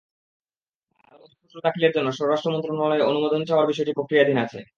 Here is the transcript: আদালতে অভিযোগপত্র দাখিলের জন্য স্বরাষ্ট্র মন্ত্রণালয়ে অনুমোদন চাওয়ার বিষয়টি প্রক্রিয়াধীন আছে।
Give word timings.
আদালতে 1.03 1.35
অভিযোগপত্র 1.35 1.65
দাখিলের 1.65 1.93
জন্য 1.93 2.09
স্বরাষ্ট্র 2.11 2.53
মন্ত্রণালয়ে 2.53 3.07
অনুমোদন 3.09 3.41
চাওয়ার 3.45 3.69
বিষয়টি 3.71 3.91
প্রক্রিয়াধীন 3.95 4.37
আছে। 4.45 4.59